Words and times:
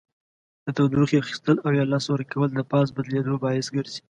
د 0.65 0.67
تودوخې 0.77 1.15
اخیستل 1.23 1.55
او 1.65 1.69
یا 1.79 1.83
له 1.85 1.91
لاسه 1.93 2.09
ورکول 2.11 2.49
د 2.53 2.59
فاز 2.69 2.87
بدلیدو 2.95 3.41
باعث 3.43 3.67
ګرځي. 3.75 4.01